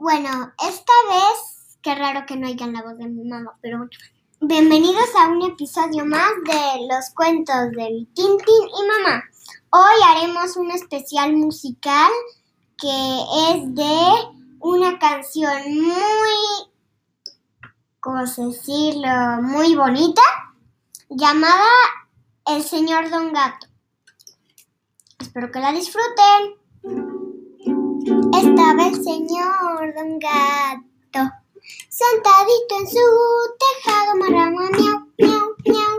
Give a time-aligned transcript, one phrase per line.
[0.00, 0.30] Bueno,
[0.66, 3.90] esta vez, qué raro que no oigan la voz de mi mamá, pero bueno.
[4.40, 9.22] Bienvenidos a un episodio más de los cuentos del Tintín y mamá.
[9.68, 12.10] Hoy haremos un especial musical
[12.78, 13.18] que
[13.50, 14.00] es de
[14.60, 16.70] una canción muy,
[18.00, 19.42] ¿cómo se decirlo?
[19.42, 20.22] Muy bonita,
[21.10, 21.68] llamada
[22.46, 23.66] El Señor Don Gato.
[25.18, 26.59] Espero que la disfruten.
[28.32, 31.40] Estaba el señor Don Gato
[31.88, 33.06] sentadito en su
[33.58, 35.96] tejado, marrama, miau, miau, miau,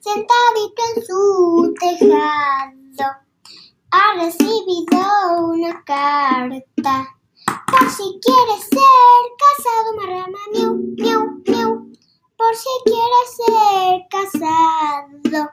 [0.00, 3.08] sentadito en su tejado.
[3.90, 5.00] Ha recibido
[5.52, 7.16] una carta
[7.70, 11.70] por si quiere ser casado, marrama, miau, miau, miau,
[12.36, 15.50] por si quiere ser casado.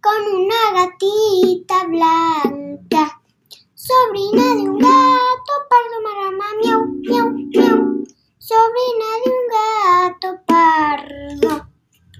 [0.00, 1.57] Con una gatita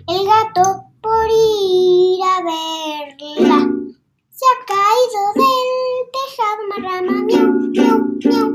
[0.08, 0.62] El gato,
[1.02, 3.58] por ir a verla,
[4.30, 5.70] se ha caído del
[6.16, 8.48] tejado, marrama, miau, miau, miau,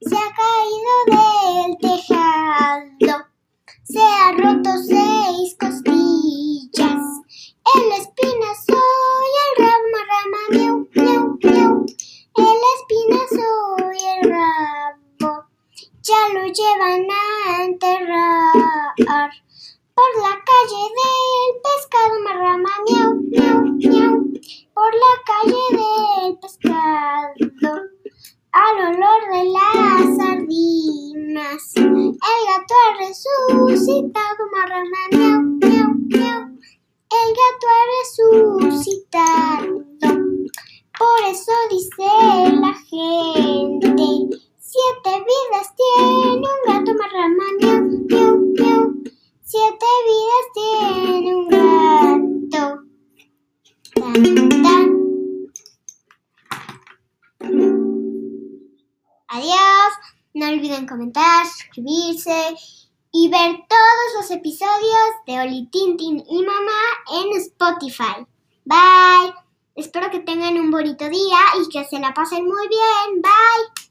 [0.00, 3.26] se ha caído del tejado,
[3.84, 7.04] se ha roto seis costillas.
[7.74, 8.80] El espinazo
[9.32, 11.86] y el rabo, marrama, miau, miau, miau.
[12.38, 13.48] El espinazo
[13.92, 15.44] y el rabo
[16.02, 19.30] ya lo llevan a enterrar.
[19.96, 24.14] Por la calle del pescado, marrama, miau, miau, miau.
[24.74, 27.72] Por la calle del pescado,
[28.52, 31.62] al olor de las sardinas.
[31.76, 36.42] El gato ha resucitado, marrama, miau, miau, miau.
[37.20, 39.72] El gato ha resucitado.
[40.98, 42.10] Por eso dice
[42.60, 43.88] la gente,
[44.58, 46.48] siete vidas tiene
[59.36, 59.92] Adiós.
[60.32, 62.56] No olviden comentar, suscribirse
[63.12, 66.82] y ver todos los episodios de Oli Tintin y Mamá
[67.20, 68.26] en Spotify.
[68.64, 69.34] Bye.
[69.74, 73.20] Espero que tengan un bonito día y que se la pasen muy bien.
[73.20, 73.85] Bye.